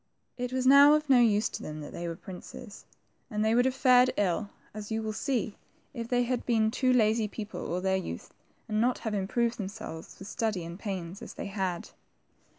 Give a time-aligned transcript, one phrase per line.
[0.35, 2.85] It was now of no use to them that they were princes,
[3.29, 5.57] and they would have fared ill, as you will see,
[5.93, 8.33] if they had been two lazy people all their youth,
[8.67, 11.91] and not have improved themselves with study and pains, as they had.